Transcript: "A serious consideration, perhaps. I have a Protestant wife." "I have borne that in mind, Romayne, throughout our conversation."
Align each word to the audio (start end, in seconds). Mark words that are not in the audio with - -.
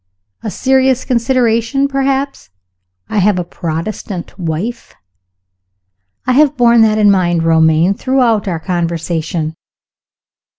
"A 0.41 0.49
serious 0.49 1.05
consideration, 1.05 1.87
perhaps. 1.87 2.49
I 3.07 3.19
have 3.19 3.37
a 3.37 3.43
Protestant 3.43 4.35
wife." 4.39 4.95
"I 6.25 6.31
have 6.31 6.57
borne 6.57 6.81
that 6.81 6.97
in 6.97 7.11
mind, 7.11 7.43
Romayne, 7.43 7.93
throughout 7.93 8.47
our 8.47 8.59
conversation." 8.59 9.53